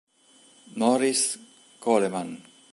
Norris 0.77 1.37
Coleman 1.77 2.41